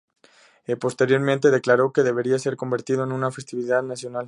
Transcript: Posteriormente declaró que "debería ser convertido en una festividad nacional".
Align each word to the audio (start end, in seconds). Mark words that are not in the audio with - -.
Posteriormente 0.79 1.51
declaró 1.51 1.93
que 1.93 2.01
"debería 2.01 2.39
ser 2.39 2.55
convertido 2.57 3.03
en 3.03 3.11
una 3.11 3.29
festividad 3.29 3.83
nacional". 3.83 4.19